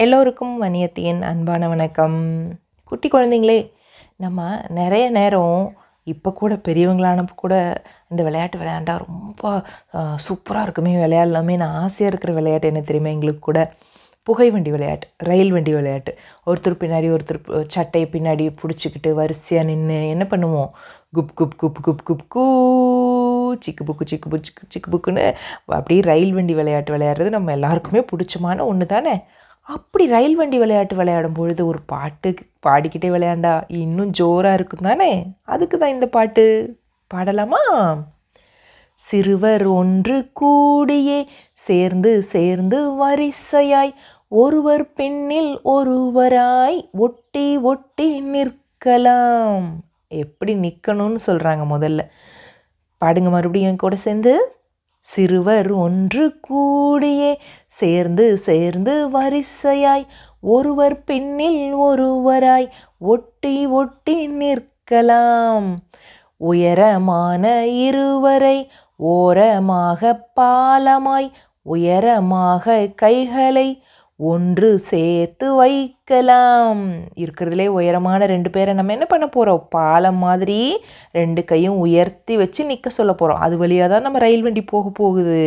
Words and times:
எல்லோருக்கும் 0.00 0.52
வணியத்தியின் 0.62 1.22
அன்பான 1.22 1.68
வணக்கம். 1.68 2.18
குட்டி 2.84 3.08
குழந்தைங்களே 3.08 3.56
நம்ம 4.16 4.40
நிறைய 4.68 5.10
நேரம் 5.10 5.62
இப்போ 6.06 6.30
கூட 6.32 6.54
பெரியவங்களானப்போ 6.68 7.34
கூட 7.34 7.54
இந்த 8.08 8.22
விளையாட்டு 8.22 8.58
விளையாண்டா 8.58 8.94
ரொம்ப 9.06 9.64
சூப்பராக 10.26 10.62
இருக்குமே 10.62 10.92
விளையாடலாமே 10.96 11.56
நான் 11.56 11.74
ஆசையாக 11.84 12.12
இருக்கிற 12.12 12.32
விளையாட்டு 12.32 12.66
என்ன 12.66 12.80
தெரியுமா 12.80 13.08
எங்களுக்கு 13.08 13.40
கூட? 13.40 13.62
புகை 14.26 14.50
வண்டி 14.50 14.70
விளையாட்டு 14.70 15.08
ரயில் 15.28 15.52
வண்டி 15.52 15.74
விளையாட்டு. 15.74 16.12
ஒருத்தர் 16.46 16.80
பின்னாடி 16.82 17.10
ஒருத்தர் 17.16 17.40
சட்டையை 17.66 18.08
பின்னாடி 18.12 18.46
பிடிச்சிக்கிட்டு 18.62 19.12
வரிசையாக 19.12 19.66
நின்று 19.66 19.98
என்ன 20.08 20.26
பண்ணுவோம்? 20.30 20.70
குப் 21.16 21.34
குப் 21.40 21.58
குப் 21.62 21.82
குப் 21.86 22.04
குப் 22.10 22.24
கூ 22.28 22.44
சிக்கு 23.66 23.82
புக்கு 23.88 24.06
சிக்கு 24.12 24.30
புக்கு 24.30 24.68
சிக்கு 24.74 24.90
புக்குன்னு 24.94 25.26
அப்படியே 25.78 26.00
ரயில் 26.10 26.32
வண்டி 26.32 26.54
விளையாட்டு 26.54 26.96
விளையாடுறது 26.96 27.30
நம்ம 27.30 27.52
எல்லாருக்குமே 27.52 28.02
பிடிச்சமான 28.12 28.66
ஒன்று 28.66 28.86
தானே 28.86 29.16
அப்படி 29.68 30.06
ரயில் 30.06 30.34
வண்டி 30.34 30.58
விளையாட்டு 30.58 30.96
விளையாடும் 30.96 31.32
பொழுது 31.32 31.66
ஒரு 31.66 31.78
பாட்டு 31.86 32.34
பாடிக்கிட்டே 32.66 33.08
விளையாண்டா. 33.08 33.62
இன்னும் 33.68 34.10
ஜோராக 34.10 34.54
இருக்கும் 34.54 34.86
தானே? 34.88 35.32
அதுக்கு 35.44 35.78
தான் 35.78 35.88
இந்த 35.88 36.06
பாட்டு. 36.06 36.44
பாடலாமா? 37.14 37.62
சிறுவர் 38.94 39.66
ஒன்று 39.66 40.30
கூடியே 40.40 41.26
சேர்ந்து 41.52 42.22
சேர்ந்து 42.22 42.78
வரிசையாய் 42.92 43.94
ஒருவர் 44.28 44.84
பின்னில் 44.96 45.52
ஒருவராய் 45.64 46.90
ஒட்டி 46.92 47.58
ஒட்டி 47.58 48.08
நிற்கலாம். 48.22 49.66
எப்படி 50.08 50.54
நிற்கணும்னு 50.54 51.18
சொல்கிறாங்க 51.26 51.64
முதல்ல. 51.70 52.00
பாடுங்க 53.04 53.30
மறுபடியும் 53.30 53.70
என் 53.70 53.76
கூட 53.76 53.96
சேர்ந்து. 53.96 54.34
சிறுவர் 55.10 55.70
ஒன்று 55.84 56.24
கூடியே 56.48 57.32
சேர்ந்து 57.80 58.26
சேர்ந்து 58.46 58.94
வரிசையாய் 59.10 60.06
ஒருவர் 60.40 60.96
பின்னில் 61.06 61.64
ஒருவராய் 61.88 62.68
ஒட்டி 63.12 63.56
ஒட்டி 63.78 64.18
நிற்கலாம். 64.40 65.68
உயரமான 66.50 67.44
இருவரை 67.86 68.58
ஓரமாக 69.12 70.10
பாலமாய் 70.40 71.30
உயரமாக 71.66 72.76
கைகளை 73.02 73.68
ஒன்று 74.18 74.68
சேர்த்து 74.78 75.46
வைக்கலாம். 75.54 76.80
இருக்கிறதுலே 77.24 77.66
உயரமான 77.78 78.26
ரெண்டு 78.26 78.50
பேரை 78.50 78.72
நம்ம 78.74 78.92
என்ன 78.92 79.06
பண்ண 79.06 79.26
போகிறோம் 79.28 79.66
பாலம் 79.74 80.18
மாதிரி 80.24 80.60
ரெண்டு 81.18 81.42
கையும் 81.50 81.76
உயர்த்தி 81.84 82.36
வச்சு 82.36 82.64
நிற்க 82.70 82.90
சொல்ல 82.90 83.12
போகிறோம் 83.14 83.42
அது 83.46 83.56
வழியாக 83.56 83.92
தான் 83.92 84.06
நம்ம 84.06 84.22
ரயில் 84.24 84.42
வண்டி 84.42 84.64
போக 84.72 84.90
போகுது. 85.00 85.44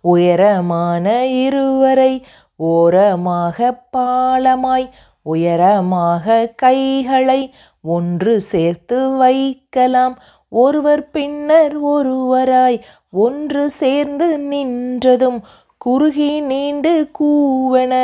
உயரமான 0.00 1.06
இருவரை 1.26 2.12
ஓரமாக 2.56 3.72
பாலமாய் 3.96 4.86
உயரமாக 5.34 6.52
கைகளை 6.62 7.40
ஒன்று 7.80 8.34
சேர்த்து 8.52 8.98
வைக்கலாம். 9.16 10.14
ஒருவர் 10.62 11.02
பின்னர் 11.10 11.74
ஒருவராய் 11.94 12.78
ஒன்று 13.24 13.70
சேர்ந்து 13.70 14.26
நின்றதும் 14.38 15.38
குறுகி 15.84 16.40
நீண்டு 16.40 17.10
கூவென 17.18 17.94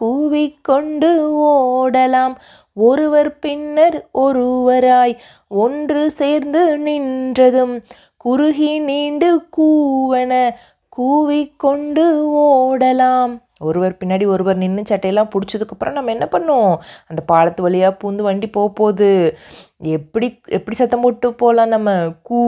கூவிக்கொண்டு 0.00 1.10
ஓடலாம். 1.48 2.34
ஒருவர் 2.72 3.38
பின்னர் 3.38 4.08
ஒருவராய் 4.14 5.16
ஒன்று 5.48 6.10
சேர்ந்து 6.10 6.62
நின்றதும் 6.78 7.82
குறுகி 8.16 8.78
நீண்டு 8.78 9.42
கூவென 9.56 10.50
கூவிக்கொண்டு 10.98 12.06
ஓடலாம். 12.46 13.34
ஒருவர் 13.60 13.96
பின்னாடி 14.04 14.26
ஒருவர் 14.26 14.56
நின்று 14.56 14.82
சட்டையெல்லாம் 14.88 15.30
பிடிச்சதுக்கப்புறம் 15.34 15.92
நம்ம 15.92 16.10
என்ன 16.10 16.28
பண்ணுவோம்? 16.32 16.76
அந்த 17.06 17.22
பாலத்து 17.32 17.62
வழியாக 17.62 17.96
பூந்து 18.00 18.22
வண்டி 18.22 18.46
போக 18.46 18.68
போகுது. 18.74 19.36
எப்படி 19.82 20.40
எப்படி 20.48 20.76
சத்தம் 20.76 21.00
போட்டு 21.00 21.34
போகலாம் 21.34 21.68
நம்ம? 21.68 22.08
கூ 22.22 22.38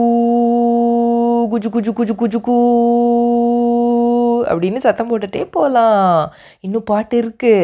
குஜு 1.51 1.69
குஜு 1.75 1.91
குஜு 1.99 2.15
குஜு 2.19 2.39
கூ. 2.41 2.55
அப்படின்னு 4.51 4.77
சத்தம் 4.77 5.09
போட்டுட்டே 5.09 5.43
போகலாம் 5.51 6.31
இன்னும் 6.59 6.83
பாட்டு 6.83 7.17
இருக்கு. 7.17 7.55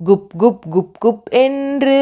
குப் 0.00 0.32
குப் 0.38 0.64
குப் 0.74 0.96
குப் 1.04 1.26
என்று 1.44 1.98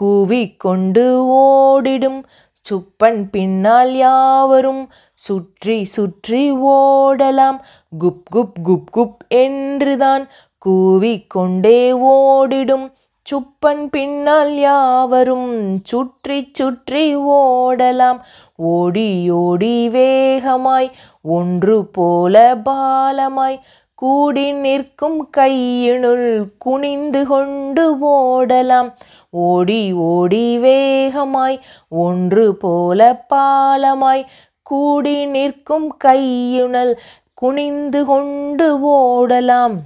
கூவிக்கொண்டு 0.00 1.04
ஓடிடும். 1.42 2.20
சுப்பன் 2.66 3.20
பின்னால் 3.30 3.92
யாவரும் 3.96 4.82
சுற்றி 5.14 5.84
சுற்றி 5.84 6.42
ஓடலாம். 6.72 7.58
குப் 7.98 8.22
குப் 8.34 8.58
குப் 8.62 8.90
குப் 8.96 9.18
என்றுதான் 9.28 10.24
கூவிக்கொண்டே 10.66 11.80
ஓடிடும். 12.12 12.86
சுப்பன் 13.28 13.82
பின்னால் 13.90 14.52
யாவரும் 14.58 15.80
சுற்றி 15.82 16.50
சுற்றி 16.52 17.16
ஓடலாம். 17.16 18.20
ஓடி 18.56 19.30
ஓடி 19.30 19.88
வேகமாய் 19.88 20.88
ஒன்று 21.22 21.76
போல 21.86 22.54
பாலமாய் 22.64 23.58
கூடி 23.94 24.52
நிற்கும் 24.52 25.20
கையினுள் 25.30 26.28
குனிந்து 26.58 27.22
கொண்டு 27.26 27.84
ஓடலாம். 28.12 28.90
ஓடி 29.30 29.92
ஓடி 29.92 30.58
வேகமாய் 30.58 31.60
ஒன்று 31.88 32.46
போல 32.54 33.26
பாலமாய் 33.34 34.24
கூடி 34.62 35.26
நிற்கும் 35.26 35.96
கையுணல் 36.04 36.94
குனிந்து 37.34 38.00
கொண்டு 38.04 38.66
ஓடலாம். 38.96 39.76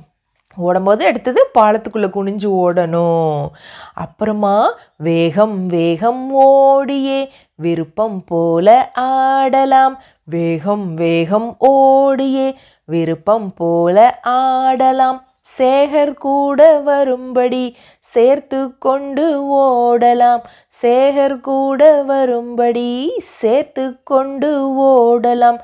ஓடும்போது 0.56 1.06
அடுத்தது 1.06 1.50
பாலத்துக்குள்ளே 1.58 2.08
குனிஞ்சு 2.10 2.48
ஓடணும். 2.48 3.46
அப்புறமா 3.94 4.72
வேகம் 4.96 5.66
வேகம் 5.66 6.32
ஓடியே 6.32 7.30
விருப்பம் 7.54 8.24
போல 8.24 8.90
ஆடலாம். 8.94 10.02
வேகம் 10.24 10.94
வேகம் 10.94 11.54
ஓடியே 11.58 12.54
விருப்பம் 12.84 13.54
போல 13.54 14.20
ஆடலாம். 14.22 15.24
சேகர் 15.58 16.14
கூட 16.14 16.78
வரும்படி 16.80 17.76
சேர்த்து 18.00 18.78
கொண்டு 18.78 19.54
ஓடலாம். 19.54 20.40
சேகர் 20.82 21.40
கூட 21.40 22.02
வரும்படி 22.02 23.12
சேர்த்து 23.18 24.02
கொண்டு 24.02 24.50
ஓடலாம். 24.80 25.58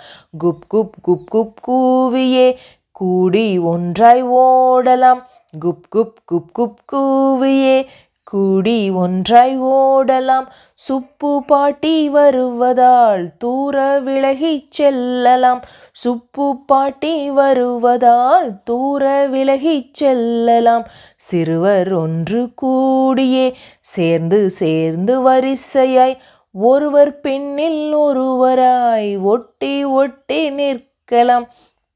குப் 0.44 0.65
குப் 0.75 0.91
குப் 1.03 1.26
குப் 1.31 1.70
கூவியே 1.70 2.56
கூடி 2.98 3.59
ஒன்றாய் 3.59 4.25
ஓடலாம். 4.42 5.20
குப் 5.59 5.84
குப் 5.88 6.16
குப் 6.25 6.50
குப் 6.53 6.78
கூவியே. 6.92 7.76
கூடி 8.22 8.91
ஒன்றாய் 8.91 9.54
ஓடலாம். 9.75 10.47
சுப்பு 10.86 11.44
பாட்டி 11.44 12.08
வருவதால் 12.08 13.37
தூர 13.38 13.76
விலகிச் 14.00 14.70
செல்லலாம். 14.70 15.60
சுப்பு 15.92 16.47
பாட்டி 16.66 17.31
வருவதால் 17.31 18.62
தூர 18.64 19.04
விலகிச் 19.28 19.94
செல்லலாம். 19.94 20.84
சிறுவர் 21.28 21.92
ஒன்று 21.92 22.42
கூடியே. 22.62 23.47
சேர்ந்து 23.94 24.50
சேர்ந்து 24.60 25.31
வரிசையாய். 25.31 26.16
ஒருவர் 26.54 27.12
பின்னில் 27.22 27.92
ஒருவராய். 28.06 29.16
ஒட்டி 29.32 29.84
ஒட்டி 30.00 30.42
நிற்கலாம். 30.50 31.47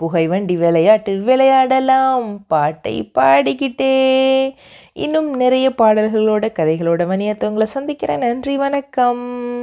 புகை 0.03 0.27
வண்டி 0.27 0.55
விளையாட்டு 0.57 1.13
விளையாடலாம். 1.21 2.45
பாட்டை 2.49 3.11
பாடிக்கிட்டே. 3.19 3.95
இன்னும் 4.93 5.29
நிறைய 5.35 5.67
பாடல்களோட 5.71 6.45
கதைகளோட 6.59 7.03
மணியத்தை 7.13 7.47
உங்களை 7.47 7.67
சந்திக்கிறேன். 7.67 8.19
நன்றி 8.19 8.57
வணக்கம். 8.57 9.23